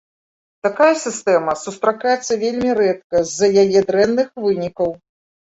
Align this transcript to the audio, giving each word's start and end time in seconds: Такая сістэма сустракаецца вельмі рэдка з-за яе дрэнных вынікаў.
Такая 0.67 0.95
сістэма 1.05 1.53
сустракаецца 1.63 2.39
вельмі 2.45 2.69
рэдка 2.81 3.23
з-за 3.33 3.47
яе 3.67 3.85
дрэнных 3.93 4.27
вынікаў. 4.49 4.89